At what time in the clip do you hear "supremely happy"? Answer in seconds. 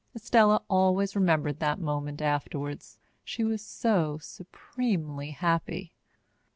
4.17-5.93